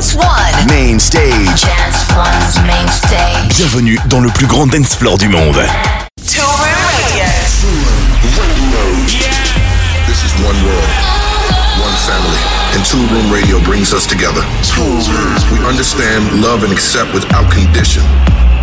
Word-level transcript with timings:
Dance 0.00 0.16
One. 0.16 0.66
Main 0.72 0.98
stage. 0.98 1.60
Dance 1.60 2.08
One's 2.16 2.56
main 2.64 2.88
stage. 2.88 3.52
Bienvenue 3.58 3.98
dans 4.08 4.20
le 4.20 4.30
plus 4.30 4.46
grand 4.46 4.66
dance 4.66 4.94
floor 4.94 5.18
du 5.18 5.28
monde. 5.28 5.60
Toolroom 6.16 6.80
Radio. 6.88 7.28
This 10.08 10.24
is 10.24 10.32
one 10.40 10.56
world, 10.64 10.88
one 11.84 11.92
family, 12.08 12.40
and 12.72 12.80
Toolroom 12.88 13.30
Radio 13.30 13.60
brings 13.60 13.92
us 13.92 14.06
together. 14.06 14.40
We 15.52 15.60
understand, 15.68 16.40
love, 16.40 16.64
and 16.64 16.72
accept 16.72 17.12
without 17.12 17.52
condition. 17.52 18.02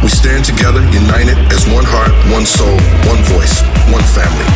We 0.01 0.09
stand 0.09 0.43
together, 0.43 0.81
united 0.89 1.38
as 1.54 1.67
one 1.69 1.85
heart, 1.85 2.17
one 2.33 2.47
soul, 2.47 2.81
one 3.05 3.21
voice, 3.29 3.61
one 3.93 4.01
family. 4.17 4.49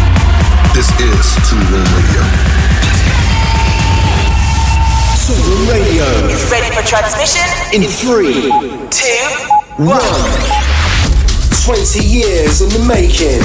This 0.74 0.90
is 0.98 1.38
Toolroom 1.46 1.86
Radio. 1.94 2.26
Radio 5.32 6.04
Is 6.28 6.44
ready 6.52 6.68
for 6.76 6.84
transmission? 6.86 7.48
in 7.72 7.84
three, 7.88 8.52
Two. 8.92 9.86
one. 9.86 10.02
20 11.64 12.04
years 12.04 12.60
in 12.62 12.68
the 12.70 12.84
making. 12.86 13.40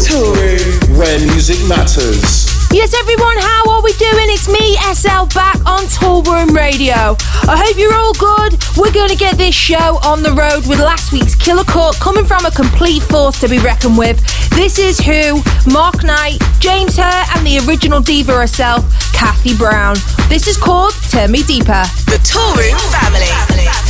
Touring 0.00 0.98
where 0.98 1.18
music 1.20 1.58
matters. 1.68 2.49
Yes, 2.72 2.94
everyone, 2.94 3.36
how 3.36 3.72
are 3.72 3.82
we 3.82 3.92
doing? 3.94 4.30
It's 4.30 4.46
me, 4.46 4.76
SL, 4.94 5.26
back 5.34 5.58
on 5.66 5.90
Toolroom 5.90 6.54
Radio. 6.54 7.18
I 7.50 7.58
hope 7.58 7.76
you're 7.76 7.92
all 7.92 8.14
good. 8.14 8.62
We're 8.78 8.92
going 8.92 9.08
to 9.08 9.16
get 9.16 9.36
this 9.36 9.56
show 9.56 9.98
on 10.06 10.22
the 10.22 10.30
road 10.30 10.68
with 10.68 10.78
last 10.78 11.10
week's 11.12 11.34
Killer 11.34 11.64
Cut 11.64 11.96
coming 11.96 12.24
from 12.24 12.46
a 12.46 12.50
complete 12.52 13.02
force 13.02 13.40
to 13.40 13.48
be 13.48 13.58
reckoned 13.58 13.98
with. 13.98 14.22
This 14.50 14.78
is 14.78 15.00
Who, 15.00 15.42
Mark 15.72 16.04
Knight, 16.04 16.38
James 16.60 16.96
Hurr, 16.96 17.24
and 17.34 17.44
the 17.44 17.58
original 17.66 18.00
diva 18.00 18.38
herself, 18.38 18.86
Kathy 19.12 19.56
Brown. 19.56 19.96
This 20.28 20.46
is 20.46 20.56
called 20.56 20.94
Turn 21.10 21.32
Me 21.32 21.42
Deeper. 21.42 21.82
The 22.06 22.22
Toolroom 22.22 22.78
Family. 22.94 23.26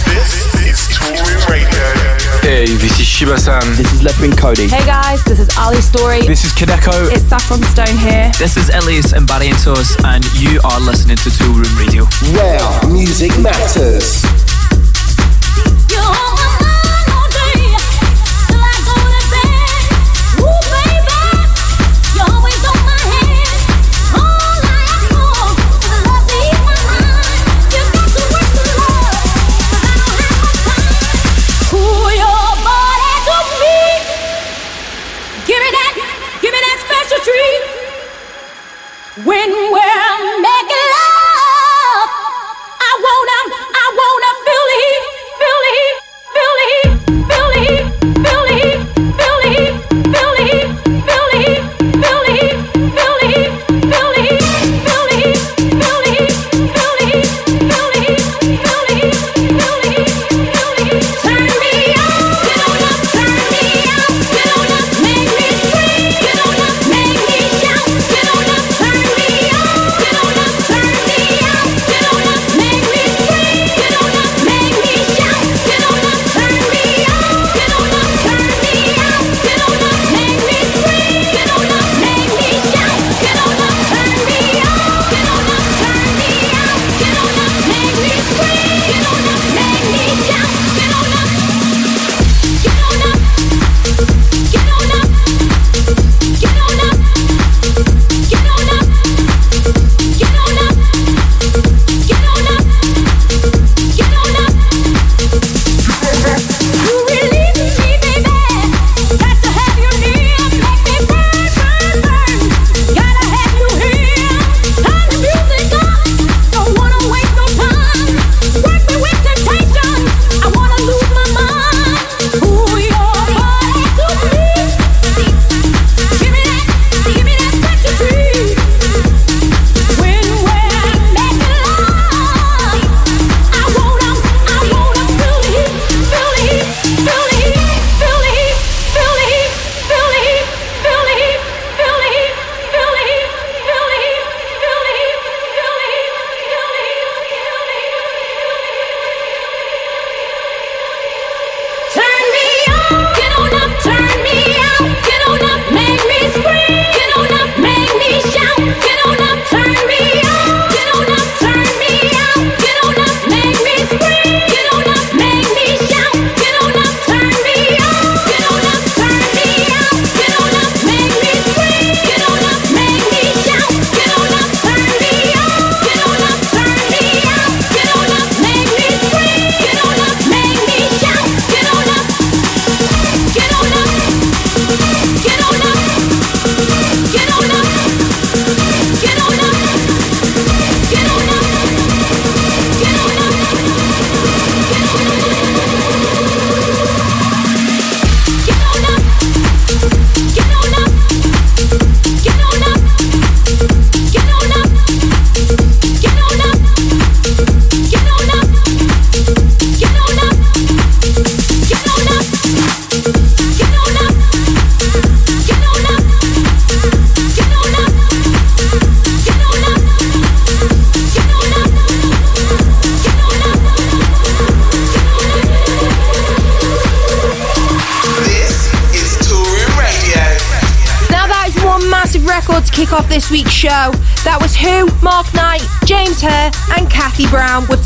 This 0.08 0.56
is 0.64 0.88
Toolroom 0.88 1.46
Radio. 1.52 2.29
Hey, 2.42 2.64
this 2.64 2.98
is 2.98 3.06
Shiba-san. 3.06 3.60
This 3.76 3.92
is 3.92 4.02
Leopard 4.02 4.36
Cody. 4.38 4.66
Hey 4.66 4.84
guys, 4.86 5.22
this 5.24 5.38
is 5.38 5.48
Ali 5.58 5.80
Story. 5.82 6.22
This 6.22 6.44
is 6.44 6.52
Kadeko. 6.52 7.12
It's 7.12 7.24
Saffron 7.24 7.62
Stone 7.62 7.98
here. 7.98 8.32
This 8.38 8.56
is 8.56 8.70
Elias 8.70 9.12
and 9.12 9.26
Barry 9.26 9.48
and 9.48 9.58
and 10.04 10.24
you 10.40 10.58
are 10.64 10.80
listening 10.80 11.16
to 11.18 11.28
Toolroom 11.28 11.78
Radio. 11.78 12.06
Where 12.32 12.92
music 12.92 13.30
matters. 13.38 14.24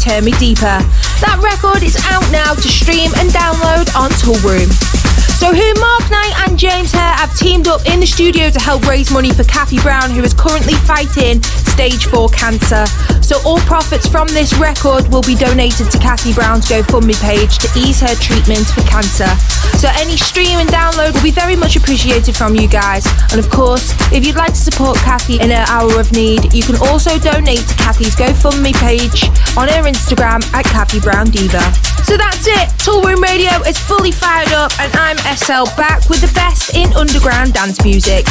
Turn 0.04 0.22
Me 0.22 0.32
Deeper. 0.32 0.84
That 1.24 1.40
record 1.40 1.80
is 1.80 1.96
out 2.12 2.28
now 2.28 2.52
to 2.52 2.68
stream 2.68 3.08
and 3.16 3.32
download 3.32 3.88
on 3.96 4.12
Toolroom. 4.20 4.68
So, 5.40 5.48
who 5.48 5.64
Mark 5.80 6.04
Knight 6.12 6.36
and 6.44 6.58
James 6.58 6.92
Hurr 6.92 7.16
have 7.16 7.32
teamed 7.32 7.68
up 7.68 7.80
in 7.88 8.00
the 8.00 8.06
studio 8.06 8.50
to 8.50 8.60
help 8.60 8.84
raise 8.84 9.10
money 9.10 9.32
for 9.32 9.44
Kathy 9.44 9.80
Brown, 9.80 10.10
who 10.10 10.20
is 10.20 10.34
currently 10.34 10.74
fighting 10.84 11.40
stage 11.42 12.04
4 12.04 12.28
cancer. 12.28 12.84
So, 13.24 13.40
all 13.48 13.64
profits 13.64 14.06
from 14.06 14.28
this 14.28 14.52
record 14.60 15.08
will 15.08 15.24
be 15.24 15.34
donated 15.34 15.88
to 15.88 15.98
Kathy 15.98 16.36
Brown's 16.36 16.68
GoFundMe 16.68 17.16
page 17.24 17.56
to 17.64 17.68
ease 17.72 18.04
her 18.04 18.12
treatment 18.20 18.68
for 18.68 18.84
cancer. 18.84 19.32
So, 19.84 19.90
any 19.96 20.16
stream 20.16 20.58
and 20.60 20.70
download 20.70 21.12
will 21.12 21.22
be 21.22 21.30
very 21.30 21.56
much 21.56 21.76
appreciated 21.76 22.34
from 22.34 22.54
you 22.54 22.66
guys. 22.66 23.04
And 23.30 23.38
of 23.38 23.50
course, 23.50 23.92
if 24.10 24.26
you'd 24.26 24.34
like 24.34 24.54
to 24.54 24.58
support 24.58 24.96
Kathy 24.96 25.38
in 25.38 25.50
her 25.50 25.66
hour 25.68 26.00
of 26.00 26.10
need, 26.12 26.54
you 26.54 26.62
can 26.62 26.76
also 26.76 27.18
donate 27.18 27.68
to 27.68 27.74
Kathy's 27.74 28.16
GoFundMe 28.16 28.72
page 28.72 29.24
on 29.58 29.68
her 29.68 29.82
Instagram 29.82 30.42
at 30.54 30.64
Kathy 30.64 31.00
Brown 31.00 31.26
Diva. 31.26 31.93
So 32.04 32.18
that's 32.18 32.46
it. 32.46 32.68
Toolroom 32.84 33.22
Radio 33.22 33.50
is 33.66 33.78
fully 33.78 34.12
fired 34.12 34.52
up, 34.52 34.70
and 34.78 34.92
I'm 34.94 35.16
SL 35.36 35.64
back 35.74 36.08
with 36.10 36.20
the 36.20 36.30
best 36.34 36.76
in 36.76 36.92
underground 36.92 37.54
dance 37.54 37.82
music. 37.82 38.26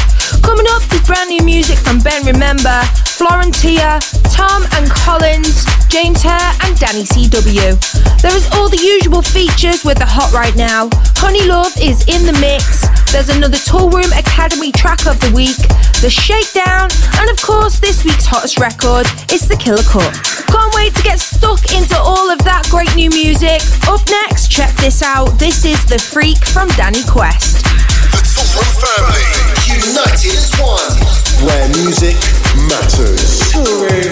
Coming 0.46 0.66
up 0.70 0.86
is 0.94 1.02
brand 1.02 1.30
new 1.30 1.42
music 1.44 1.78
from 1.80 1.98
Ben 2.00 2.24
Remember, 2.24 2.84
Florentia, 3.18 4.00
Tom 4.30 4.64
and 4.78 4.86
Collins, 4.92 5.66
James 5.90 6.22
Hurr, 6.22 6.50
and 6.66 6.78
Danny 6.78 7.02
CW. 7.02 7.74
There 8.22 8.36
is 8.38 8.48
all 8.54 8.70
the 8.70 8.78
usual 8.78 9.22
features 9.22 9.84
with 9.84 9.98
the 9.98 10.06
hot 10.06 10.32
right 10.34 10.56
now. 10.56 10.90
HoneyLuv 11.18 11.82
is 11.82 12.06
in 12.08 12.26
the 12.26 12.38
mix. 12.40 12.86
There's 13.12 13.30
another 13.30 13.58
Toolroom 13.58 14.10
Academy 14.18 14.72
track 14.72 15.06
of 15.06 15.20
the 15.20 15.32
week, 15.34 15.58
the 16.02 16.10
Shakedown, 16.10 16.90
and 17.22 17.30
of 17.30 17.42
course, 17.42 17.80
this 17.80 18.04
week's 18.06 18.26
hottest 18.26 18.60
record 18.60 19.06
is 19.32 19.48
the 19.48 19.58
Killer 19.58 19.86
Cut. 19.86 20.14
Can't 20.50 20.73
wait 20.84 20.96
to 20.96 21.04
get 21.04 21.20
stuck 21.20 21.72
into 21.74 21.98
all 21.98 22.30
of 22.30 22.40
that 22.44 22.68
great 22.70 22.94
new 22.96 23.10
music. 23.10 23.62
Up 23.88 24.02
next, 24.10 24.52
check 24.52 24.70
this 24.76 25.02
out. 25.02 25.40
This 25.40 25.64
is 25.64 25.86
The 25.86 25.98
Freak 25.98 26.44
from 26.44 26.68
Danny 26.76 27.04
Quest. 27.08 27.64
The 28.12 28.20
Toolroom 28.20 28.68
family. 28.84 29.24
United 29.64 30.36
as 30.36 30.52
one. 30.60 31.00
Where 31.48 31.68
music 31.80 32.20
matters. 32.68 33.40
Toolroom. 33.54 34.12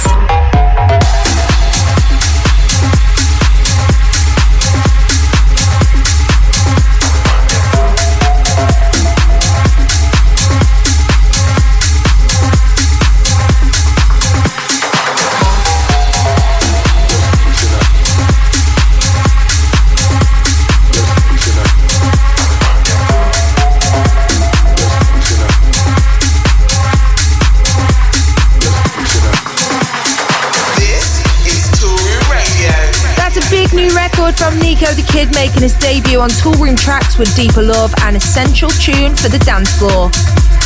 Making 35.41 35.63
his 35.63 35.73
debut 35.79 36.19
on 36.19 36.29
Toolroom 36.29 36.77
Tracks 36.77 37.17
with 37.17 37.35
Deeper 37.35 37.63
Love, 37.63 37.91
an 38.03 38.15
essential 38.15 38.69
tune 38.69 39.15
for 39.15 39.27
the 39.27 39.39
dance 39.39 39.73
floor. 39.73 40.11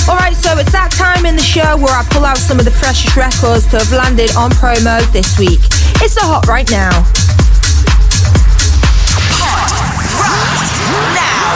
Alright, 0.04 0.36
so 0.36 0.52
it's 0.60 0.74
that 0.74 0.92
time 0.92 1.26
in 1.26 1.38
the 1.38 1.42
show 1.42 1.80
where 1.80 1.96
I 1.96 2.04
pull 2.12 2.26
out 2.26 2.36
some 2.36 2.60
of 2.60 2.66
the 2.66 2.76
freshest 2.76 3.16
records 3.16 3.64
to 3.72 3.80
have 3.80 3.92
landed 3.96 4.36
on 4.36 4.52
promo 4.52 5.00
this 5.16 5.40
week. 5.40 5.64
It's 6.04 6.20
the 6.20 6.28
Hot 6.28 6.44
Right 6.52 6.68
Now. 6.68 6.92
Hot 9.40 9.72
Right 10.20 10.76
Now. 11.16 11.56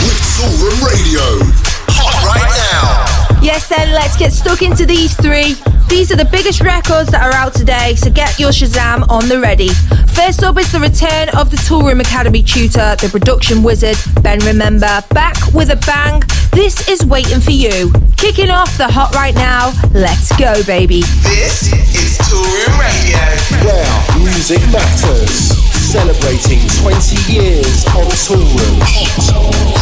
With 0.00 0.80
Radio. 0.80 1.44
Hot 1.92 2.24
Right 2.24 2.56
Now. 2.56 3.44
Yes, 3.44 3.68
then 3.68 3.92
let's 3.92 4.16
get 4.16 4.32
stuck 4.32 4.62
into 4.62 4.86
these 4.86 5.12
three. 5.12 5.60
These 5.90 6.12
are 6.12 6.16
the 6.16 6.30
biggest 6.30 6.60
records 6.60 7.10
that 7.10 7.20
are 7.20 7.34
out 7.34 7.52
today, 7.52 7.96
so 7.96 8.10
get 8.10 8.38
your 8.38 8.50
Shazam 8.50 9.10
on 9.10 9.28
the 9.28 9.40
ready. 9.40 9.70
First 10.14 10.44
up 10.44 10.56
is 10.56 10.70
the 10.70 10.78
return 10.78 11.28
of 11.30 11.50
the 11.50 11.56
Toolroom 11.66 12.00
Academy 12.00 12.44
tutor, 12.44 12.94
the 12.94 13.08
production 13.10 13.64
wizard, 13.64 13.96
Ben 14.22 14.38
Remember, 14.46 15.02
back 15.10 15.34
with 15.52 15.68
a 15.68 15.76
bang. 15.84 16.22
This 16.52 16.88
is 16.88 17.04
waiting 17.04 17.40
for 17.40 17.50
you. 17.50 17.92
Kicking 18.16 18.50
off 18.50 18.78
the 18.78 18.86
hot 18.86 19.16
right 19.16 19.34
now. 19.34 19.74
Let's 19.90 20.30
go, 20.38 20.62
baby. 20.62 21.02
This 21.26 21.74
is 21.74 22.22
Toolroom 22.22 22.78
Radio. 22.78 23.18
Where 23.66 23.90
music 24.22 24.62
matters. 24.70 25.58
Celebrating 25.90 26.62
20 26.86 27.34
years 27.34 27.82
of 27.98 28.06
Toolroom. 28.14 28.78
Hot, 28.78 29.26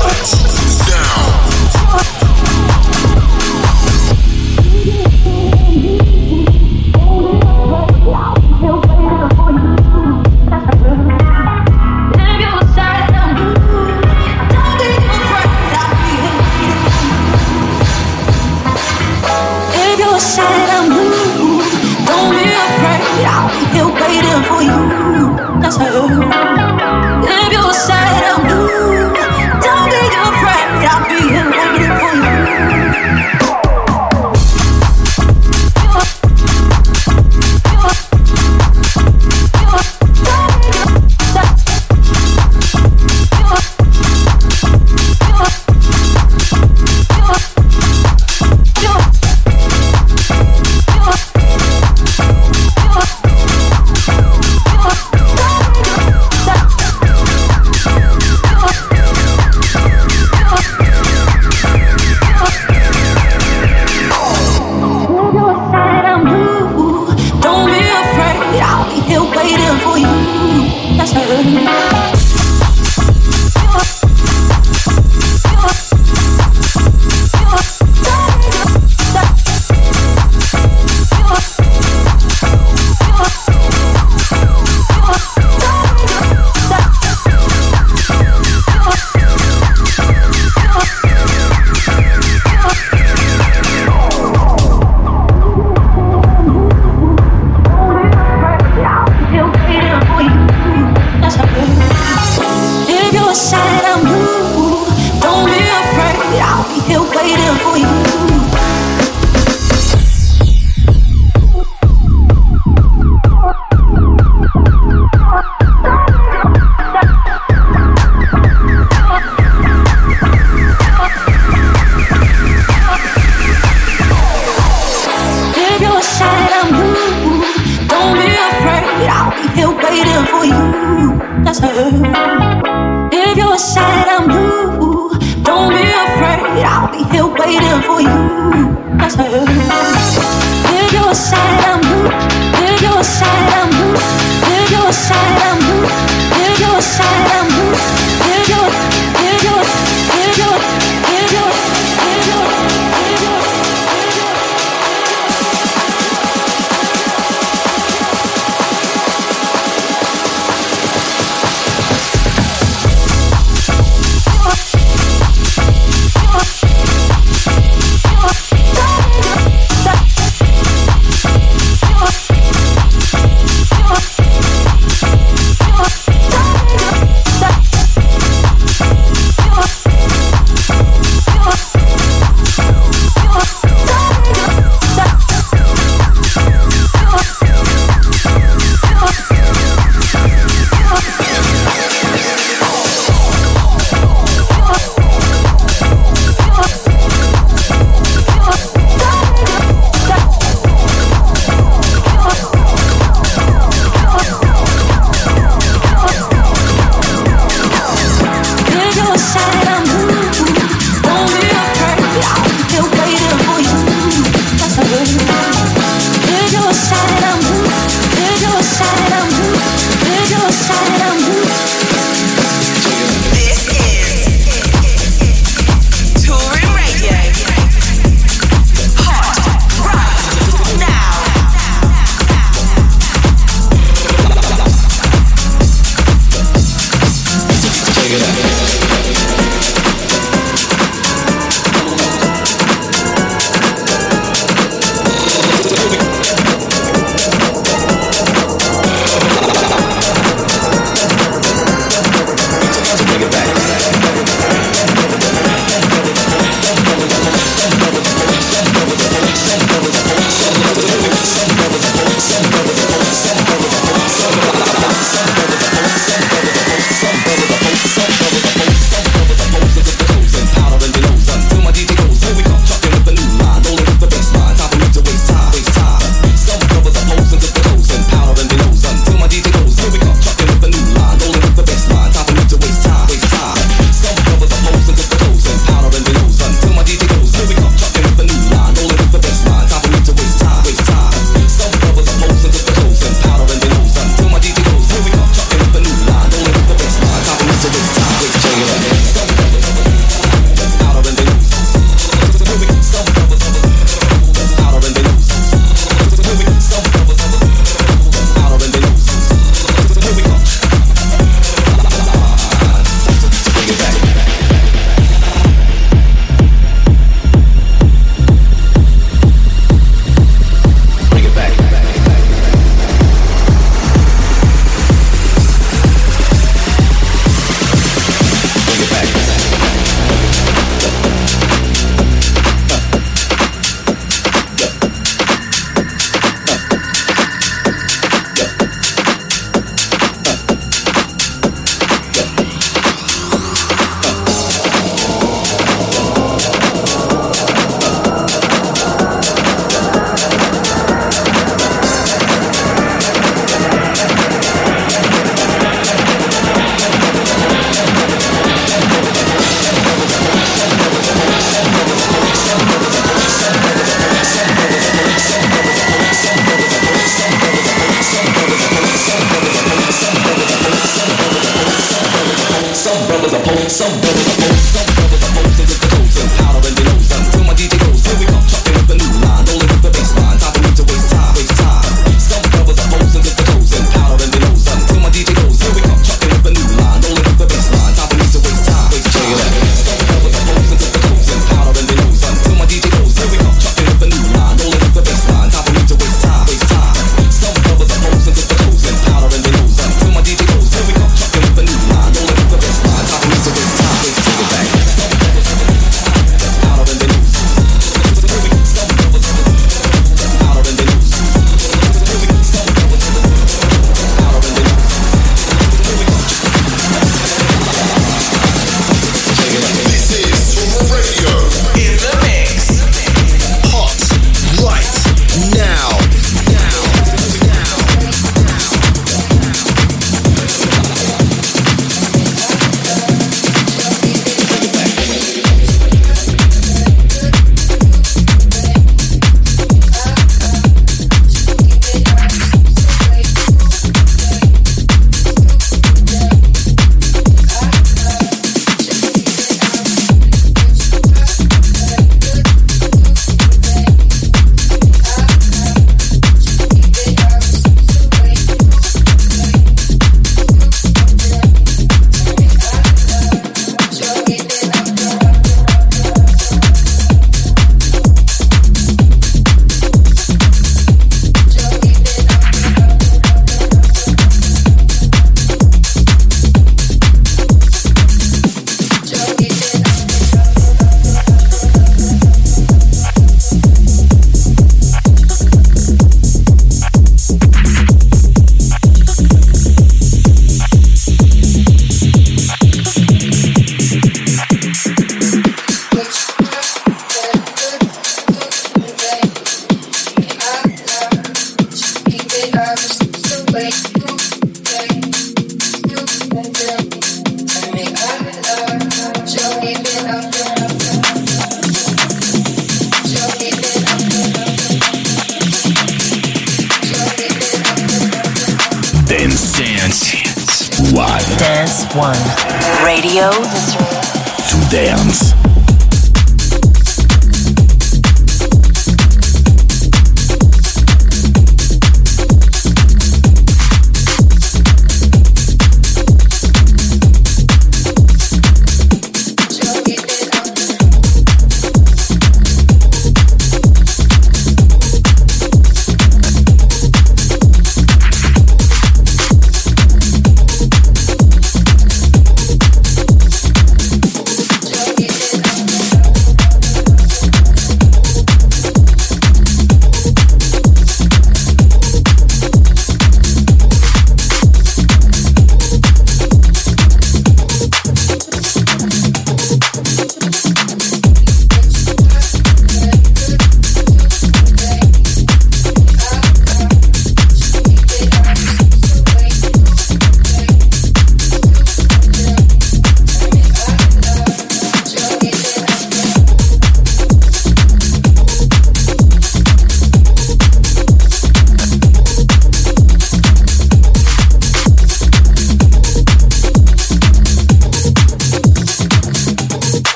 hot, 0.00 0.80
down. 0.88 2.59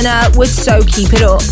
With 0.00 0.48
So 0.48 0.80
Keep 0.80 1.12
It 1.12 1.20
Up. 1.20 1.44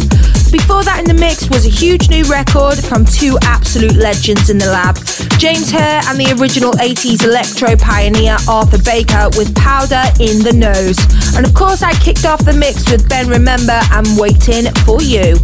Before 0.48 0.80
that 0.80 0.96
in 0.96 1.04
the 1.04 1.12
mix 1.12 1.52
was 1.52 1.68
a 1.68 1.68
huge 1.68 2.08
new 2.08 2.24
record 2.24 2.80
from 2.80 3.04
two 3.04 3.36
absolute 3.44 4.00
legends 4.00 4.48
in 4.48 4.56
the 4.56 4.72
lab, 4.72 4.96
James 5.36 5.68
Hurr 5.68 6.00
and 6.08 6.16
the 6.16 6.32
original 6.40 6.72
80s 6.80 7.28
electro 7.28 7.76
pioneer 7.76 8.40
Arthur 8.48 8.80
Baker 8.80 9.28
with 9.36 9.52
Powder 9.52 10.00
in 10.16 10.40
the 10.40 10.56
Nose. 10.56 10.96
And 11.36 11.44
of 11.44 11.52
course 11.52 11.84
I 11.84 11.92
kicked 12.00 12.24
off 12.24 12.40
the 12.40 12.56
mix 12.56 12.88
with 12.88 13.04
Ben 13.04 13.28
Remember 13.28 13.76
and 13.92 14.08
Waiting 14.16 14.72
for 14.88 15.04
You. 15.04 15.36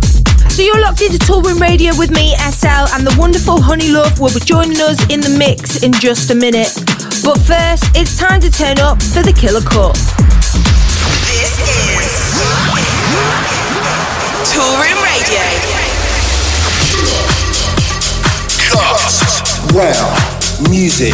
So 0.48 0.64
you're 0.64 0.80
locked 0.80 1.04
into 1.04 1.20
Toolroom 1.20 1.60
Radio 1.60 1.92
with 2.00 2.08
me, 2.08 2.32
SL, 2.40 2.88
and 2.96 3.04
the 3.04 3.12
wonderful 3.20 3.60
HoneyLuv 3.60 4.16
will 4.16 4.32
be 4.32 4.40
joining 4.40 4.80
us 4.80 4.96
in 5.12 5.20
the 5.20 5.36
mix 5.36 5.84
in 5.84 5.92
just 5.92 6.32
a 6.32 6.34
minute. 6.34 6.72
But 7.20 7.36
first, 7.44 7.84
it's 7.92 8.16
time 8.16 8.40
to 8.40 8.48
turn 8.48 8.80
up 8.80 8.96
for 9.12 9.20
the 9.20 9.36
Killer 9.36 9.60
Cut. 9.60 9.92
This 11.28 11.52
is 11.60 11.93
Toolroom 14.54 15.02
Radio. 15.02 15.40
Where 19.74 20.70
music 20.70 21.12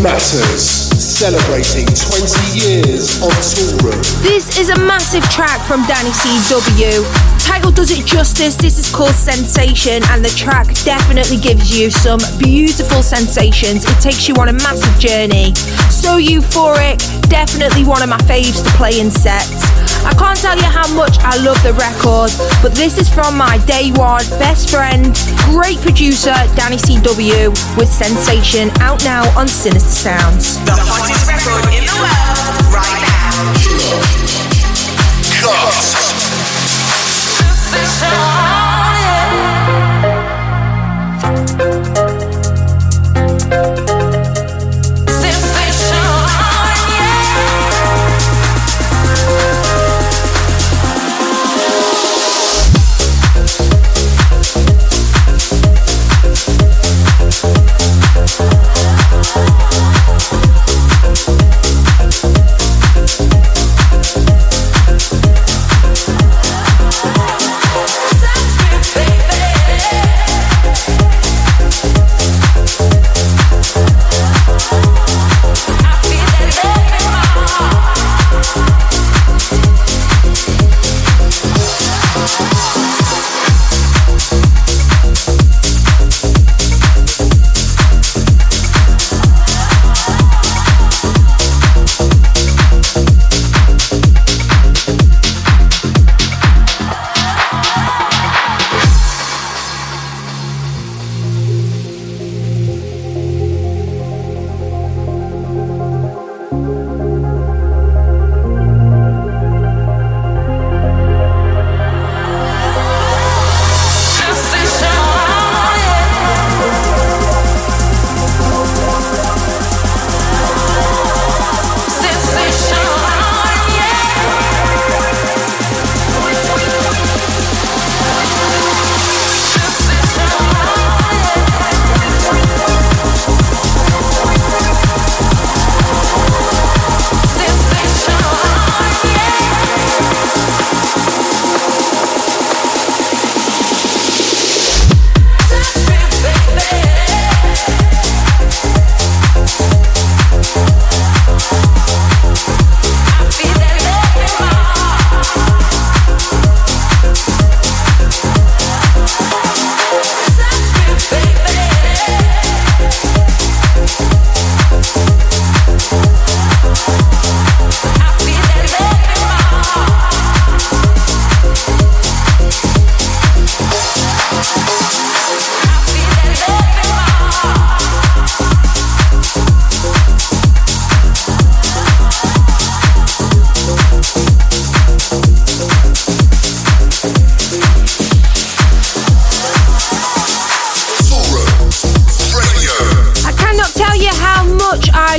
matters. 0.00 0.87
Celebrating 0.98 1.86
20 1.86 2.58
years 2.58 3.22
of 3.22 3.30
Toolroom. 3.30 4.02
This 4.20 4.58
is 4.58 4.68
a 4.68 4.76
massive 4.80 5.22
track 5.30 5.60
from 5.64 5.86
Danny 5.86 6.10
CW 6.10 7.38
title 7.48 7.72
does 7.72 7.90
it 7.90 8.04
justice. 8.04 8.56
This 8.56 8.78
is 8.78 8.94
called 8.94 9.14
Sensation, 9.14 10.02
and 10.10 10.22
the 10.22 10.28
track 10.36 10.66
definitely 10.84 11.38
gives 11.38 11.72
you 11.72 11.90
some 11.90 12.20
beautiful 12.38 13.02
sensations. 13.02 13.84
It 13.84 13.98
takes 14.00 14.28
you 14.28 14.34
on 14.36 14.48
a 14.48 14.52
massive 14.52 14.94
journey. 15.00 15.54
So 15.88 16.20
euphoric, 16.20 17.00
definitely 17.28 17.84
one 17.84 18.02
of 18.02 18.10
my 18.10 18.18
faves 18.28 18.62
to 18.62 18.70
play 18.76 19.00
in 19.00 19.10
sets. 19.10 19.64
I 20.04 20.14
can't 20.14 20.38
tell 20.38 20.56
you 20.56 20.68
how 20.68 20.92
much 20.94 21.18
I 21.20 21.36
love 21.42 21.60
the 21.62 21.72
record, 21.72 22.30
but 22.62 22.76
this 22.76 22.98
is 22.98 23.08
from 23.08 23.36
my 23.36 23.58
day 23.64 23.90
one 23.92 24.24
best 24.38 24.70
friend, 24.70 25.16
great 25.48 25.78
producer 25.80 26.36
Danny 26.54 26.76
CW 26.76 27.48
with 27.76 27.88
Sensation 27.88 28.70
out 28.80 29.02
now 29.04 29.24
on 29.38 29.48
Sinister 29.48 30.12
Sounds. 30.12 30.58
The 30.88 30.94
hottest 30.94 31.28
record 31.28 31.68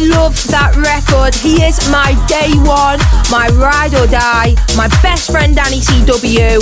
lo 0.10 0.19
my 1.90 2.14
day 2.28 2.54
one, 2.66 3.00
my 3.30 3.50
ride 3.58 3.94
or 3.94 4.08
die, 4.08 4.56
my 4.78 4.88
best 5.02 5.32
friend 5.32 5.56
Danny 5.56 5.80
CW. 5.80 6.62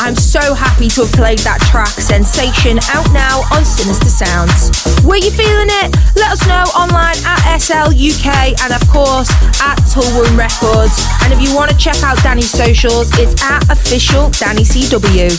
I'm 0.00 0.16
so 0.16 0.54
happy 0.54 0.88
to 0.88 1.06
have 1.06 1.12
played 1.12 1.38
that 1.46 1.62
track, 1.70 1.88
Sensation, 1.88 2.82
out 2.90 3.06
now 3.14 3.46
on 3.54 3.64
Sinister 3.64 4.10
Sounds. 4.10 4.74
Were 5.06 5.16
you 5.16 5.30
feeling 5.30 5.70
it? 5.82 5.94
Let 6.18 6.34
us 6.34 6.42
know 6.46 6.66
online 6.74 7.18
at 7.22 7.58
SL 7.58 7.94
UK 7.94 8.58
and 8.66 8.74
of 8.74 8.82
course 8.90 9.30
at 9.62 9.78
Toolroom 9.90 10.34
Records. 10.34 10.98
And 11.22 11.32
if 11.32 11.38
you 11.40 11.54
want 11.54 11.70
to 11.70 11.76
check 11.78 11.98
out 12.02 12.18
Danny's 12.22 12.50
socials, 12.50 13.10
it's 13.18 13.38
at 13.42 13.62
official 13.70 14.30
Danny 14.34 14.66
CW. 14.66 15.30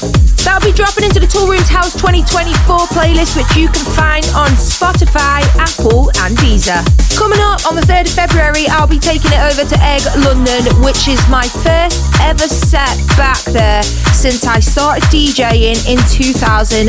That'll 0.45 0.63
be 0.63 0.75
dropping 0.75 1.03
into 1.03 1.19
the 1.19 1.27
Toolroom's 1.27 1.67
House 1.67 1.93
2024 1.99 2.87
playlist, 2.93 3.35
which 3.35 3.49
you 3.57 3.67
can 3.67 3.83
find 3.97 4.23
on 4.37 4.53
Spotify, 4.55 5.43
Apple, 5.57 6.13
and 6.23 6.37
Deezer. 6.37 6.79
Coming 7.17 7.39
up 7.41 7.65
on 7.65 7.74
the 7.75 7.81
3rd 7.91 8.07
of 8.07 8.15
February, 8.15 8.65
I'll 8.71 8.87
be 8.87 8.99
taking 8.99 9.35
it 9.35 9.41
over 9.51 9.67
to 9.67 9.77
Egg 9.83 9.99
London, 10.23 10.63
which 10.79 11.11
is 11.11 11.19
my 11.27 11.43
first 11.59 12.07
ever 12.23 12.47
set 12.47 12.95
back 13.19 13.43
there 13.51 13.83
since 14.15 14.47
I 14.47 14.63
started 14.63 15.03
DJing 15.11 15.75
in 15.83 15.99
2015. 16.07 16.87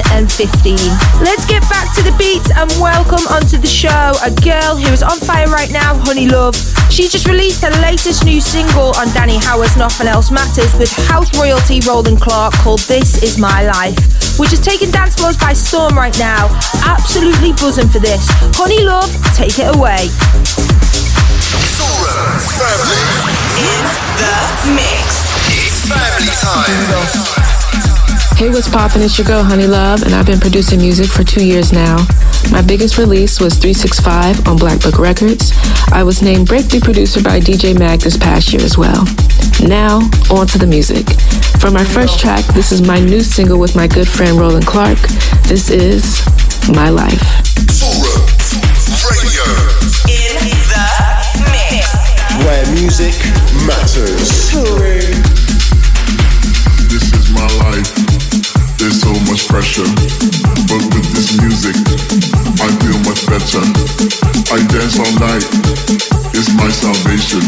Let's 1.27 1.45
get 1.51 1.67
back 1.67 1.91
to 1.99 2.03
the 2.07 2.15
beats 2.15 2.55
and 2.55 2.71
welcome 2.79 3.27
onto 3.35 3.59
the 3.59 3.67
show 3.67 4.15
a 4.23 4.31
girl 4.31 4.79
who 4.79 4.87
is 4.95 5.03
on 5.03 5.19
fire 5.19 5.51
right 5.51 5.71
now, 5.73 5.99
HoneyLuv. 6.07 6.55
She 6.93 7.09
just 7.09 7.27
released 7.27 7.63
her 7.63 7.75
latest 7.83 8.25
new 8.25 8.41
single 8.41 8.95
on 8.95 9.11
Danny 9.11 9.39
Howard's 9.43 9.77
Nothing 9.77 10.07
Else 10.07 10.31
Matters 10.31 10.73
with 10.79 10.91
house 11.11 11.35
royalty 11.37 11.81
Roland 11.83 12.21
Clark 12.21 12.55
called 12.63 12.81
This 12.87 13.23
Is 13.23 13.39
My 13.39 13.67
Life, 13.67 14.16
which 14.39 14.53
is 14.53 14.61
taking 14.61 14.91
dance 14.91 15.15
floors 15.15 15.37
by 15.37 15.53
storm 15.53 15.97
right 15.97 16.17
now. 16.19 16.49
Absolutely 16.85 17.53
buzzing 17.53 17.89
for 17.89 17.99
this. 17.99 18.29
HoneyLuv, 18.57 19.09
take 19.35 19.59
it 19.59 19.75
away. 19.75 20.09
family 22.57 23.03
in 23.57 23.83
the 24.21 24.37
mix. 24.77 25.27
It's 25.49 25.89
family 25.89 26.33
time. 26.41 27.37
Hey, 28.37 28.51
what's 28.51 28.69
poppin'? 28.69 29.01
It's 29.01 29.17
your 29.17 29.27
girl, 29.27 29.43
HoneyLuv, 29.43 30.05
and 30.05 30.15
I've 30.15 30.27
been 30.27 30.39
producing 30.39 30.79
music 30.81 31.07
for 31.07 31.25
two 31.25 31.43
years 31.43 31.73
now. 31.73 31.97
My 32.51 32.61
biggest 32.61 32.99
release 32.99 33.41
was 33.41 33.55
365 33.55 34.47
on 34.47 34.59
Black 34.59 34.83
Book 34.83 34.99
Records. 34.99 35.53
I 35.91 36.03
was 36.03 36.21
named 36.21 36.47
Breakthrough 36.47 36.81
Producer 36.81 37.23
by 37.23 37.41
DJ 37.41 37.77
Mag 37.79 38.01
this 38.01 38.19
past 38.19 38.53
year 38.53 38.63
as 38.63 38.77
well. 38.77 39.05
Now, 39.63 40.01
on 40.31 40.47
to 40.49 40.59
the 40.59 40.67
music. 40.69 41.07
For 41.61 41.71
my 41.71 41.85
first 41.85 42.21
track, 42.21 42.45
this 42.55 42.71
is 42.71 42.87
my 42.87 43.01
new 43.01 43.21
single 43.21 43.59
with 43.59 43.75
my 43.75 43.87
good 43.87 44.07
friend 44.09 44.39
Roland 44.39 44.67
Clark. 44.67 44.99
This 45.49 45.71
is 45.71 46.25
My 46.69 46.91
Life. 46.91 47.23
Radio. 49.11 49.45
In 50.07 50.37
the 50.71 50.87
mix. 51.51 51.93
Where 52.45 52.67
music 52.75 53.15
matters. 53.67 54.53
This 56.89 57.13
is 57.13 57.31
my 57.33 57.47
life. 57.65 57.96
There's 58.87 59.03
so 59.03 59.19
much 59.27 59.49
pressure, 59.49 59.91
but 60.71 60.79
with 60.95 61.11
this 61.11 61.35
music, 61.43 61.75
I 62.63 62.71
feel 62.79 62.95
much 63.03 63.27
better. 63.27 63.59
I 64.55 64.63
dance 64.71 64.95
all 65.03 65.11
night, 65.19 65.43
it's 66.31 66.55
my 66.55 66.71
salvation. 66.71 67.43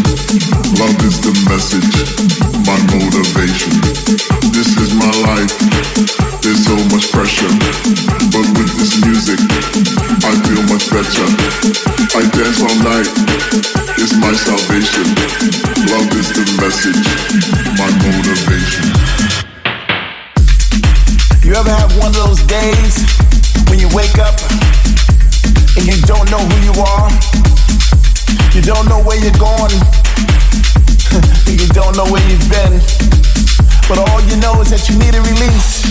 Love 0.83 0.98
is 1.07 1.22
the 1.22 1.31
message, 1.46 1.94
my 2.66 2.74
motivation. 2.90 3.70
This 4.51 4.74
is 4.83 4.90
my 4.98 5.14
life. 5.31 5.55
There's 6.42 6.66
so 6.66 6.74
much 6.90 7.07
pressure, 7.14 7.55
but 8.35 8.46
with 8.59 8.74
this 8.74 8.98
music, 9.07 9.38
I 10.27 10.35
feel 10.42 10.66
much 10.66 10.90
better. 10.90 11.27
I 12.18 12.27
dance 12.35 12.59
all 12.66 12.79
night, 12.83 13.14
it's 13.94 14.18
my 14.18 14.35
salvation. 14.35 15.07
Love 15.87 16.11
is 16.18 16.35
the 16.35 16.42
message, 16.59 17.07
of 22.09 22.14
those 22.14 22.42
days 22.44 23.05
when 23.68 23.79
you 23.79 23.88
wake 23.92 24.16
up 24.16 24.40
and 25.77 25.85
you 25.85 26.01
don't 26.09 26.31
know 26.31 26.40
who 26.40 26.57
you 26.64 26.73
are? 26.81 27.11
You 28.57 28.62
don't 28.62 28.88
know 28.88 29.05
where 29.05 29.21
you're 29.21 29.37
going. 29.37 29.77
you 31.53 31.68
don't 31.77 31.97
know 31.97 32.09
where 32.09 32.25
you've 32.25 32.49
been. 32.49 32.81
But 33.88 34.01
all 34.09 34.21
you 34.25 34.40
know 34.40 34.57
is 34.62 34.71
that 34.73 34.88
you 34.88 34.97
need 34.97 35.12
a 35.16 35.21
release. 35.21 35.85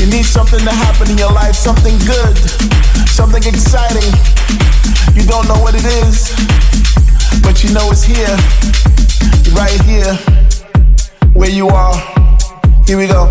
You 0.00 0.06
need 0.10 0.24
something 0.24 0.58
to 0.58 0.74
happen 0.74 1.10
in 1.10 1.18
your 1.18 1.32
life, 1.32 1.54
something 1.54 1.94
good, 2.02 2.36
something 3.06 3.42
exciting. 3.46 4.10
You 5.14 5.22
don't 5.22 5.46
know 5.46 5.60
what 5.62 5.74
it 5.78 5.86
is, 6.02 6.34
but 7.42 7.62
you 7.62 7.70
know 7.72 7.90
it's 7.94 8.02
here, 8.02 8.34
right 9.54 9.80
here, 9.86 10.14
where 11.34 11.50
you 11.50 11.68
are. 11.68 11.94
Here 12.86 12.98
we 12.98 13.06
go. 13.06 13.30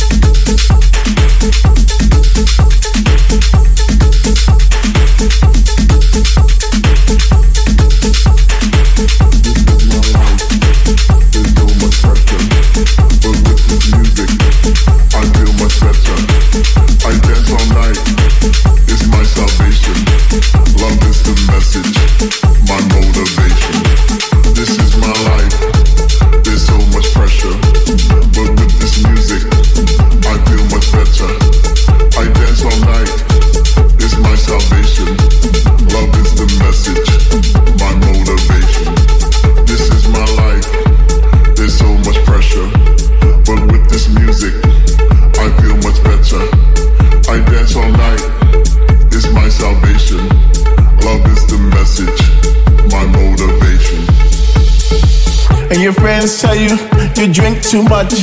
you 56.21 56.77
you 57.17 57.33
drink 57.33 57.65
too 57.65 57.81
much. 57.81 58.13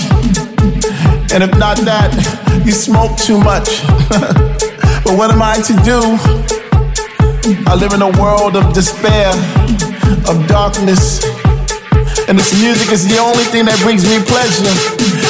And 1.34 1.42
if 1.42 1.50
not 1.58 1.82
that, 1.82 2.14
you 2.62 2.70
smoke 2.70 3.18
too 3.18 3.42
much. 3.42 3.82
but 5.02 5.18
what 5.18 5.34
am 5.34 5.42
I 5.42 5.58
to 5.66 5.74
do? 5.82 5.98
I 7.66 7.74
live 7.74 7.98
in 7.98 8.02
a 8.06 8.14
world 8.14 8.54
of 8.54 8.70
despair, 8.70 9.34
of 10.30 10.38
darkness. 10.46 11.26
And 12.30 12.38
this 12.38 12.54
music 12.62 12.94
is 12.94 13.02
the 13.02 13.18
only 13.18 13.42
thing 13.50 13.66
that 13.66 13.74
brings 13.82 14.06
me 14.06 14.22
pleasure, 14.30 14.70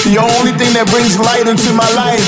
the 0.04 0.20
only 0.20 0.52
thing 0.52 0.68
that 0.76 0.92
brings 0.92 1.16
light 1.16 1.48
into 1.48 1.72
my 1.72 1.88
life. 1.96 2.20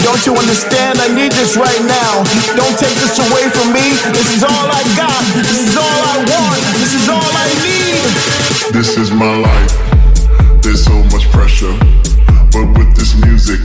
Don't 0.00 0.24
you 0.24 0.32
understand? 0.40 1.04
I 1.04 1.12
need 1.12 1.36
this 1.36 1.52
right 1.52 1.84
now. 1.84 2.24
Don't 2.56 2.80
take 2.80 2.96
this 2.96 3.20
away 3.28 3.44
from 3.52 3.76
me. 3.76 3.92
This 4.16 4.40
is 4.40 4.40
all 4.40 4.66
I 4.72 4.80
got. 4.96 5.20
This 5.36 5.68
is 5.68 5.76
all 5.76 6.00
I 6.00 6.16
want. 6.32 6.60
This 6.80 6.96
is 6.96 7.04
all 7.12 7.28
I 7.28 7.48
need. 7.60 8.32
This 8.72 8.96
is 8.96 9.12
my 9.12 9.36
life. 9.36 9.81
There's 10.62 10.84
so 10.84 11.02
much 11.04 11.28
pressure, 11.30 11.76
but 12.52 12.66
with 12.78 12.96
this 12.96 13.14
music, 13.24 13.60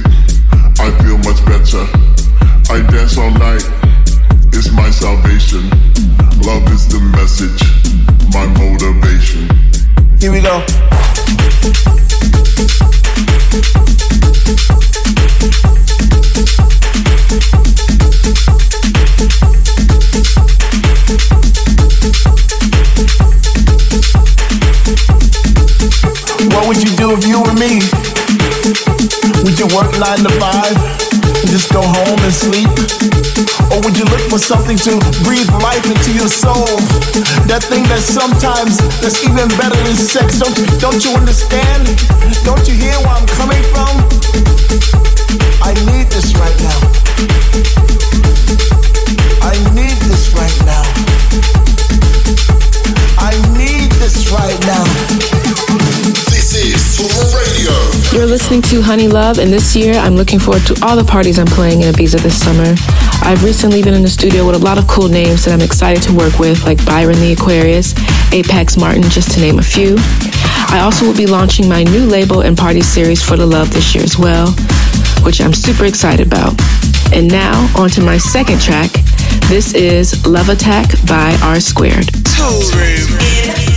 I 0.79 0.89
feel 1.03 1.17
much 1.19 1.45
better. 1.45 1.85
I 2.73 2.81
dance 2.89 3.17
all 3.17 3.31
night, 3.31 3.63
it's 4.51 4.71
my 4.71 4.89
salvation. 4.89 5.69
Love 6.41 6.69
is 6.73 6.87
the 6.87 6.99
message, 7.13 7.61
my 8.33 8.45
motivation. 8.57 9.47
Here 10.19 10.31
we 10.31 10.41
go. 10.41 10.63
What 26.57 26.73
would 26.73 26.81
you 26.81 26.89
do 26.97 27.13
if 27.13 27.21
you 27.29 27.37
were 27.37 27.53
me? 27.53 27.77
Would 29.45 29.61
you 29.61 29.69
work 29.77 29.93
nine 30.01 30.25
to 30.25 30.33
five 30.41 30.73
and 31.13 31.49
just 31.53 31.69
go 31.71 31.85
home 31.85 32.17
and 32.25 32.33
sleep? 32.33 32.65
Or 33.69 33.77
would 33.85 33.93
you 33.93 34.09
look 34.09 34.25
for 34.25 34.41
something 34.41 34.75
to 34.89 34.97
breathe 35.21 35.45
life 35.61 35.85
into 35.85 36.17
your 36.17 36.25
soul? 36.25 36.65
That 37.45 37.61
thing 37.61 37.85
that 37.93 38.01
sometimes 38.01 38.81
that's 39.05 39.21
even 39.21 39.45
better 39.53 39.77
than 39.85 39.93
sex. 39.93 40.41
Don't, 40.41 40.57
don't 40.81 41.05
you 41.05 41.13
understand? 41.13 41.93
Don't 42.41 42.65
you 42.65 42.73
hear 42.73 42.97
where 43.05 43.13
I'm 43.13 43.29
coming 43.37 43.61
from? 43.69 43.93
I 45.61 45.77
need 45.93 46.09
this 46.09 46.33
right 46.41 46.57
now. 46.57 46.79
I 49.45 49.53
need 49.77 49.97
this 50.09 50.33
right 50.33 50.57
now. 50.65 50.81
I 53.21 53.37
need 53.53 53.93
this 54.01 54.33
right 54.33 54.57
now. 54.65 56.26
You're 58.11 58.25
listening 58.25 58.63
to 58.63 58.81
HoneyLuv, 58.81 59.37
and 59.37 59.53
this 59.53 59.75
year 59.75 59.93
I'm 59.93 60.15
looking 60.15 60.39
forward 60.39 60.65
to 60.65 60.79
all 60.81 60.95
the 60.95 61.03
parties 61.03 61.37
I'm 61.37 61.45
playing 61.45 61.81
in 61.81 61.93
Ibiza 61.93 62.19
this 62.19 62.41
summer. 62.41 62.73
I've 63.21 63.43
recently 63.43 63.83
been 63.83 63.93
in 63.93 64.01
the 64.01 64.09
studio 64.09 64.43
with 64.43 64.55
a 64.55 64.59
lot 64.59 64.79
of 64.79 64.87
cool 64.87 65.07
names 65.07 65.45
that 65.45 65.53
I'm 65.53 65.61
excited 65.61 66.01
to 66.03 66.13
work 66.15 66.39
with, 66.39 66.63
like 66.63 66.83
Byron 66.83 67.19
the 67.19 67.33
Aquarius, 67.33 67.93
Apex 68.33 68.75
Martin, 68.75 69.03
just 69.03 69.31
to 69.33 69.39
name 69.39 69.59
a 69.59 69.61
few. 69.61 69.97
I 70.73 70.81
also 70.83 71.05
will 71.05 71.15
be 71.15 71.27
launching 71.27 71.69
my 71.69 71.83
new 71.83 72.07
label 72.07 72.41
and 72.41 72.57
party 72.57 72.81
series 72.81 73.21
for 73.21 73.37
the 73.37 73.45
love 73.45 73.71
this 73.71 73.93
year 73.93 74.03
as 74.03 74.17
well, 74.17 74.49
which 75.23 75.39
I'm 75.39 75.53
super 75.53 75.85
excited 75.85 76.25
about. 76.25 76.59
And 77.13 77.31
now, 77.31 77.71
on 77.77 77.89
to 77.91 78.01
my 78.01 78.17
second 78.17 78.61
track. 78.61 78.91
This 79.47 79.75
is 79.75 80.25
Love 80.25 80.49
Attack 80.49 80.89
by 81.05 81.37
R 81.43 81.59
Squared. 81.59 82.09
Are 82.39 83.76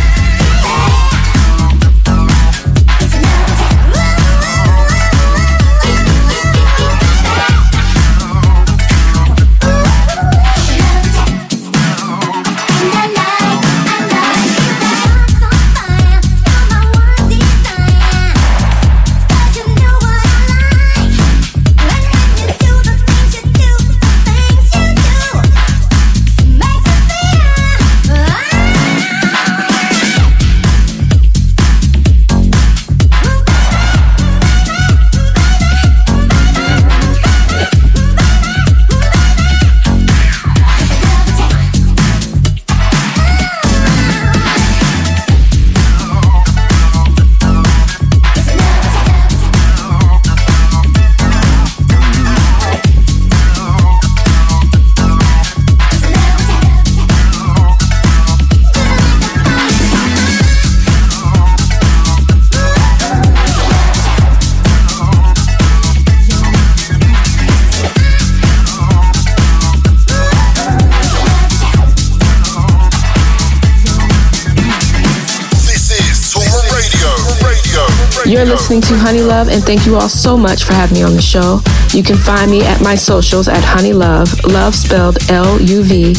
You're 78.31 78.45
listening 78.45 78.79
to 78.83 78.93
HoneyLuv, 78.93 79.51
and 79.53 79.61
thank 79.61 79.85
you 79.85 79.97
all 79.97 80.07
so 80.07 80.37
much 80.37 80.63
for 80.63 80.71
having 80.71 80.95
me 80.95 81.03
on 81.03 81.15
the 81.15 81.21
show. 81.21 81.59
You 81.91 82.01
can 82.01 82.15
find 82.15 82.49
me 82.49 82.63
at 82.63 82.79
my 82.79 82.95
socials 82.95 83.49
at 83.49 83.61
HoneyLuv, 83.61 84.53
love 84.53 84.73
spelled 84.73 85.17
L 85.29 85.59
U 85.59 85.83
V. 85.83 86.15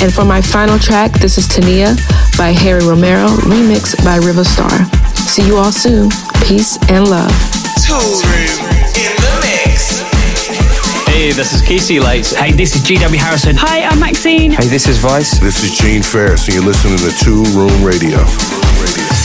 And 0.00 0.14
for 0.14 0.24
my 0.24 0.40
final 0.40 0.78
track, 0.78 1.18
this 1.18 1.38
is 1.38 1.48
Tania 1.48 1.96
by 2.38 2.52
Harry 2.52 2.86
Romero, 2.86 3.26
remixed 3.50 3.98
by 4.04 4.14
Riva 4.18 4.44
Starr. 4.44 4.78
See 5.26 5.44
you 5.44 5.56
all 5.56 5.72
soon. 5.72 6.08
Peace 6.46 6.78
and 6.88 7.10
love. 7.10 7.34
Hey, 11.10 11.32
this 11.32 11.52
is 11.52 11.62
KC 11.62 12.00
Lights. 12.00 12.32
Hey, 12.32 12.52
this 12.52 12.76
is 12.76 12.82
GW 12.82 13.16
Harrison. 13.16 13.56
Hi, 13.58 13.82
I'm 13.82 13.98
Maxine. 13.98 14.52
Hey, 14.52 14.68
this 14.68 14.86
is 14.86 14.98
Vice. 14.98 15.40
This 15.40 15.64
is 15.64 15.76
Gene 15.76 16.04
Farris, 16.04 16.46
and 16.46 16.54
you're 16.54 16.64
listening 16.64 16.98
to 16.98 17.10
Two 17.24 17.42
Room 17.58 17.82
Radio. 17.82 18.18
Let's 18.18 19.15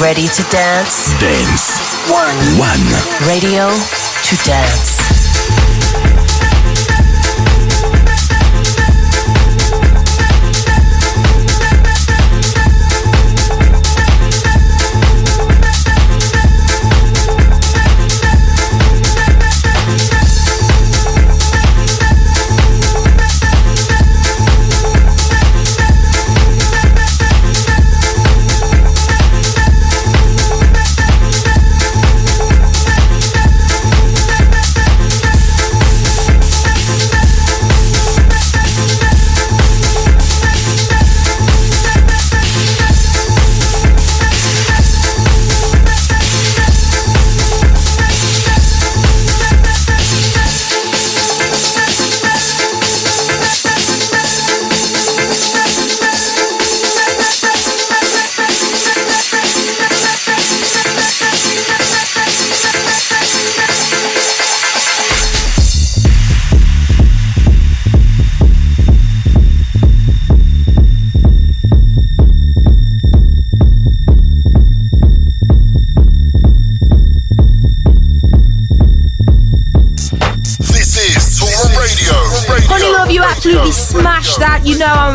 ready 0.00 0.28
to 0.28 0.42
dance? 0.50 1.12
Dance. 1.18 1.80
One. 2.10 2.36
One. 2.58 3.28
Radio 3.28 3.68
to 4.22 4.36
dance. 4.44 5.07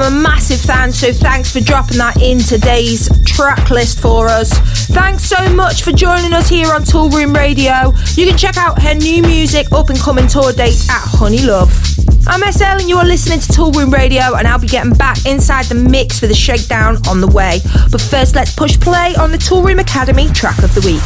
I'm 0.04 0.12
a 0.12 0.20
massive 0.20 0.60
fan, 0.60 0.92
so 0.92 1.14
thanks 1.14 1.50
for 1.50 1.62
dropping 1.62 1.98
that 2.00 2.22
in 2.22 2.38
today's 2.38 3.08
track 3.24 3.70
list 3.70 4.02
for 4.02 4.28
us. 4.28 4.52
Thanks 4.92 5.24
so 5.24 5.40
much 5.56 5.84
for 5.84 5.94
joining 5.94 6.34
us 6.34 6.50
here 6.50 6.74
on 6.74 6.84
Toolroom 6.84 7.34
Radio. 7.34 7.96
You 8.20 8.28
can 8.28 8.38
check 8.38 8.58
out 8.58 8.82
her 8.82 8.96
new 8.96 9.22
music, 9.22 9.72
up 9.72 9.90
and 9.90 9.98
coming 9.98 10.28
tour 10.28 10.52
dates 10.52 10.90
at 10.90 11.00
HoneyLuv. 11.00 12.28
I'm 12.28 12.44
SL 12.52 12.84
and 12.84 12.90
you're 12.90 13.06
listening 13.06 13.40
to 13.40 13.48
Toolroom 13.54 13.94
Radio 13.94 14.36
and 14.36 14.46
I'll 14.46 14.60
be 14.60 14.68
getting 14.68 14.92
back 14.92 15.26
inside 15.26 15.66
the 15.72 15.76
mix 15.76 16.20
for 16.20 16.28
the 16.28 16.36
shakedown 16.36 16.98
on 17.08 17.22
the 17.22 17.28
way. 17.28 17.62
But 17.90 18.02
first 18.02 18.36
let's 18.36 18.54
push 18.54 18.78
play 18.78 19.16
on 19.16 19.32
the 19.32 19.40
Toolroom 19.40 19.80
Academy 19.80 20.28
track 20.36 20.60
of 20.64 20.76
the 20.76 20.84
week. 20.84 21.04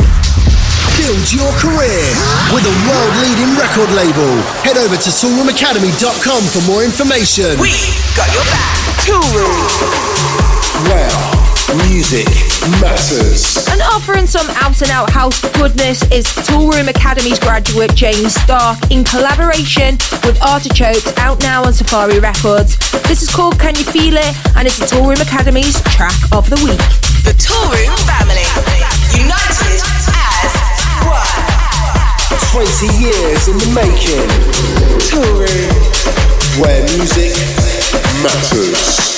Build 0.98 1.22
your 1.38 1.54
career 1.62 2.02
with 2.50 2.66
a 2.66 2.76
world 2.90 3.14
leading 3.22 3.54
record 3.62 3.94
label. 3.94 4.42
Head 4.66 4.78
over 4.82 4.98
to 4.98 5.10
toolroomacademy.com 5.14 6.42
for 6.50 6.66
more 6.66 6.82
information. 6.82 7.62
We 7.62 7.78
got 8.18 8.34
your 8.34 8.42
back. 8.50 8.87
Toolroom. 9.08 9.64
Well, 10.84 11.16
music 11.88 12.28
matters. 12.84 13.56
And 13.72 13.82
offering 13.96 14.28
some 14.28 14.46
out 14.60 14.82
and 14.82 14.92
out 14.92 15.10
house 15.10 15.40
goodness 15.56 16.04
is 16.12 16.26
Toolroom 16.44 16.90
Academy's 16.90 17.40
graduate 17.40 17.96
James 17.96 18.36
Stark 18.36 18.92
in 18.92 19.06
collaboration 19.06 19.96
with 20.28 20.38
Artichokes 20.44 21.16
out 21.20 21.40
now 21.42 21.64
on 21.64 21.72
Safari 21.72 22.20
Records. 22.20 22.76
This 23.08 23.22
is 23.22 23.30
called 23.34 23.58
Can 23.58 23.76
You 23.76 23.86
Feel 23.86 24.18
It? 24.18 24.36
and 24.58 24.68
it's 24.68 24.78
the 24.78 24.86
Toolroom 24.86 25.22
Academy's 25.22 25.82
track 25.96 26.12
of 26.34 26.50
the 26.50 26.60
week. 26.68 26.84
The 27.24 27.32
Toolroom 27.40 27.96
family. 28.12 28.44
United 29.16 29.88
as 30.36 30.52
one. 31.08 31.48
20 32.52 32.92
years 33.00 33.48
in 33.48 33.56
the 33.56 33.72
making. 33.72 34.28
Toolroom, 35.08 36.60
where 36.60 36.84
music 36.84 37.77
matters. 38.24 39.17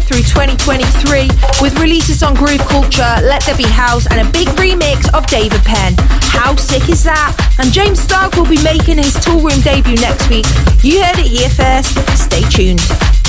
through 0.00 0.22
2023 0.22 1.28
with 1.60 1.78
releases 1.78 2.22
on 2.22 2.34
Groove 2.34 2.60
Culture, 2.68 3.12
Let 3.22 3.42
There 3.44 3.56
Be 3.56 3.68
House, 3.68 4.06
and 4.10 4.20
a 4.20 4.30
big 4.32 4.48
remix 4.56 5.12
of 5.14 5.26
David 5.26 5.60
Penn. 5.62 5.94
How 6.32 6.56
sick 6.56 6.88
is 6.88 7.04
that? 7.04 7.36
And 7.58 7.72
James 7.72 8.00
Stark 8.00 8.36
will 8.36 8.48
be 8.48 8.60
making 8.62 8.96
his 8.96 9.14
Toolroom 9.20 9.62
debut 9.62 9.96
next 9.96 10.28
week. 10.30 10.46
You 10.82 11.02
heard 11.02 11.18
it 11.18 11.28
here 11.28 11.50
first. 11.50 11.96
Stay 12.16 12.42
tuned. 12.48 12.80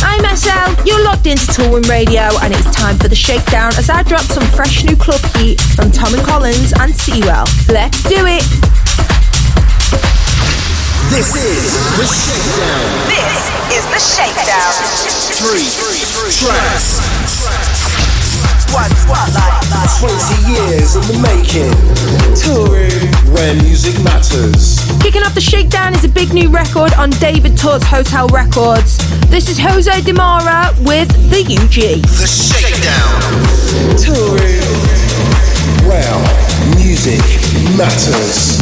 I'm 0.04 0.24
SL, 0.36 0.74
you're 0.86 1.04
logged 1.04 1.28
into 1.28 1.46
Toolroom 1.52 1.88
Radio, 1.90 2.30
and 2.42 2.54
it's 2.54 2.70
time 2.74 2.98
for 2.98 3.08
the 3.08 3.16
shakedown 3.16 3.72
as 3.78 3.90
I 3.90 4.04
drop 4.04 4.22
some 4.22 4.46
fresh 4.56 4.84
new 4.84 4.96
club 4.96 5.22
heat 5.38 5.62
from 5.76 5.92
Tom 5.92 6.14
and 6.14 6.24
Collins 6.24 6.74
and 6.80 6.96
Seawell. 6.96 7.46
Let's 7.70 8.02
do 8.04 8.26
it! 8.26 8.44
This 11.12 11.36
is 11.36 11.76
the 12.00 12.08
Shakedown. 12.08 12.88
This 13.12 13.52
is 13.78 13.84
the 13.92 14.00
Shakedown 14.00 15.31
three, 15.42 15.66
three 15.66 16.32
tracks. 16.38 17.02
Twenty 20.00 20.38
years 20.52 20.96
in 20.96 21.02
the 21.02 21.18
making. 21.22 21.74
Toolroom 22.38 23.34
where 23.34 23.56
music 23.56 23.96
matters. 24.04 24.80
Kicking 25.02 25.24
off 25.24 25.34
the 25.34 25.42
shakedown 25.42 25.96
is 25.96 26.06
a 26.06 26.10
big 26.10 26.34
new 26.34 26.50
record 26.50 26.94
on 26.94 27.10
David 27.10 27.58
Todd's 27.58 27.84
Hotel 27.86 28.28
Records. 28.28 28.98
This 29.30 29.50
is 29.50 29.58
Jose 29.58 30.02
Demara 30.02 30.74
with 30.86 31.10
the 31.32 31.42
UG. 31.42 32.02
The 32.06 32.28
shakedown. 32.28 33.22
Toolroom. 33.98 34.78
where 35.88 36.18
music 36.78 37.20
matters. 37.78 38.62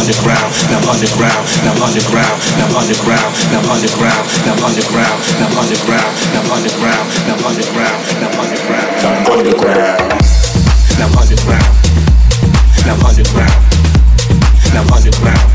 underground, 0.01 0.49
now 0.73 0.81
underground, 0.89 1.45
now 1.61 1.77
underground, 1.77 2.41
now 2.57 2.65
underground, 2.73 3.29
now 3.53 3.61
underground, 3.69 4.25
now 4.41 4.57
underground, 4.65 5.13
now 5.37 5.53
underground, 5.61 6.09
now 6.25 6.41
underground, 6.41 6.41
now 6.41 6.49
underground, 6.49 7.05
now 7.29 7.37
underground, 7.45 7.85
now 8.17 8.33
underground, 8.33 9.69
now 10.97 11.13
underground, 11.21 11.69
now 12.81 12.97
underground, 13.05 13.61
now 14.73 14.89
underground, 14.97 15.45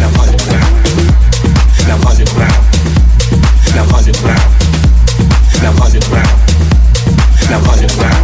now 0.00 0.12
underground, 0.20 0.76
now 1.40 1.96
underground, 2.04 2.60
now 3.72 3.88
underground, 3.96 4.48
now 5.64 5.72
underground, 5.86 6.36
now 7.48 7.60
underground, 7.72 8.20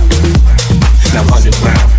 now 1.15 1.25
underground. 1.35 1.96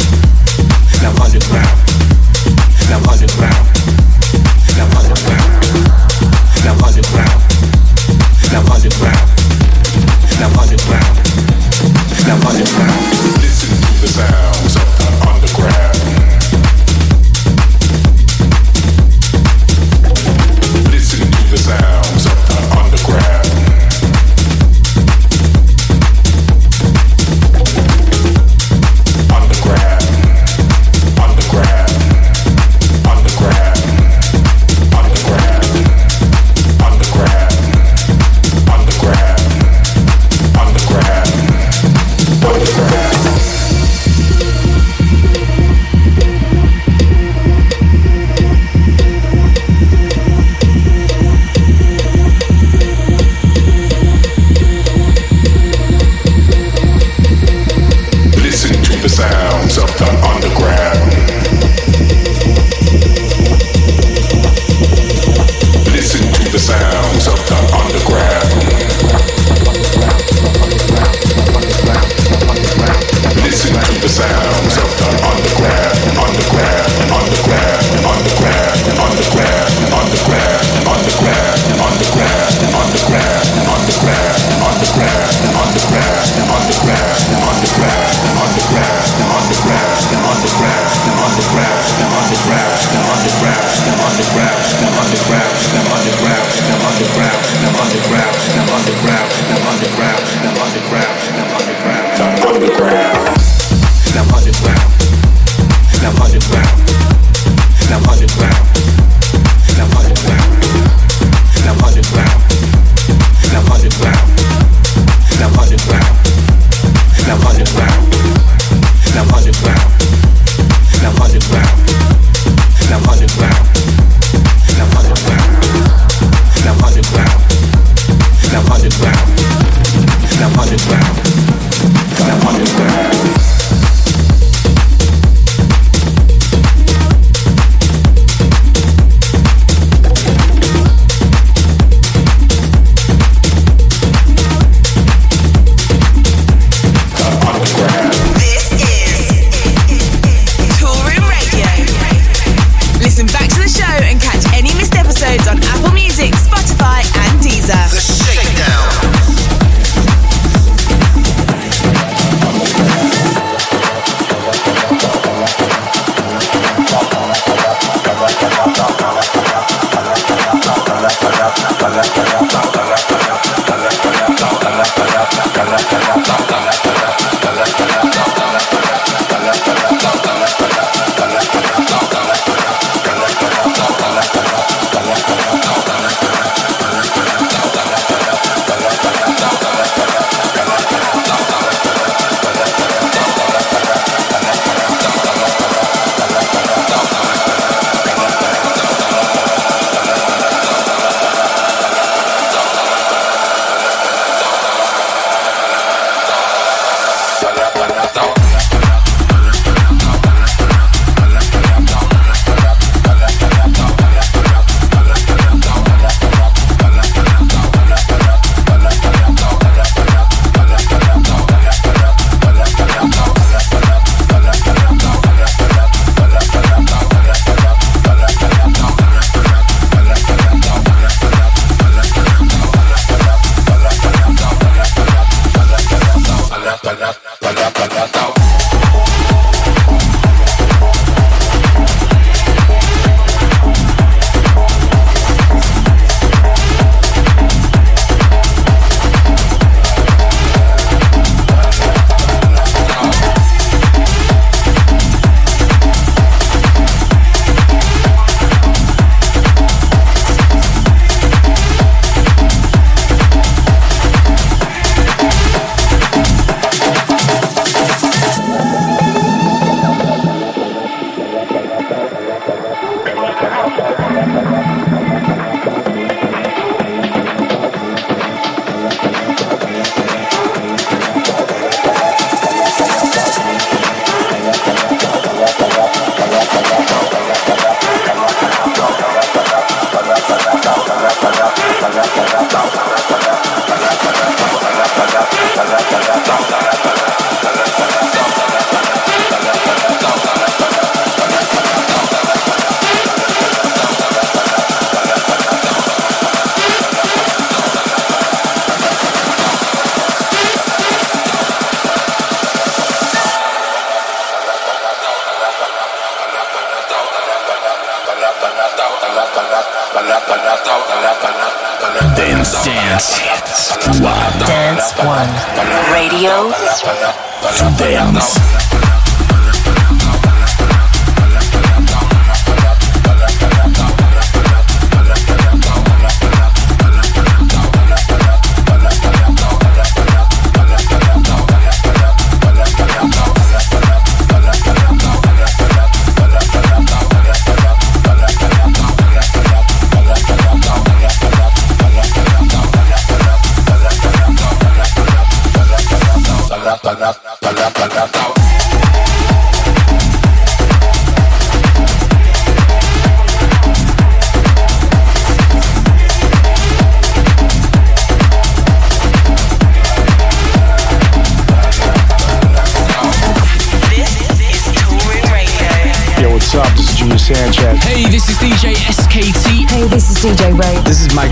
This 380.87 381.05
is 381.05 381.13
my 381.13 381.27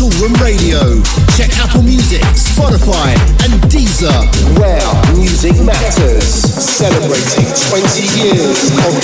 Metal 0.00 0.18
Room 0.22 0.32
Radio. 0.40 0.80
Check 1.36 1.52
Apple 1.58 1.82
Music, 1.82 2.22
Spotify, 2.32 3.12
and 3.44 3.60
Deezer. 3.68 4.08
Where 4.58 4.80
music 5.14 5.52
matters. 5.62 6.24
Celebrating 6.24 7.44
20 7.68 8.08
years 8.16 8.72
of 8.80 8.96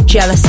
jealous 0.00 0.45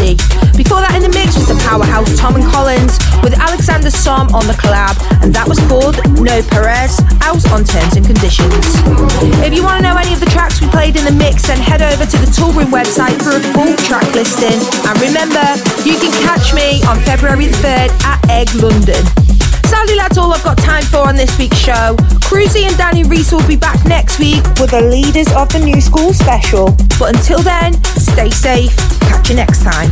the 24.67 24.81
leaders 24.81 25.31
of 25.33 25.47
the 25.49 25.59
new 25.59 25.79
school 25.79 26.13
special. 26.13 26.75
But 26.99 27.15
until 27.15 27.39
then, 27.39 27.73
stay 27.95 28.29
safe. 28.29 28.75
Catch 29.01 29.29
you 29.29 29.35
next 29.35 29.63
time. 29.63 29.89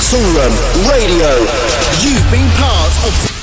Sunrun 0.00 0.54
Radio. 0.88 1.30
You've 2.00 2.30
been 2.30 2.48
part 2.56 2.92
of. 3.06 3.35